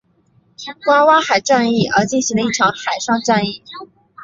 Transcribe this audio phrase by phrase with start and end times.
[0.83, 3.61] 爪哇海战役而进行的一场海上战役。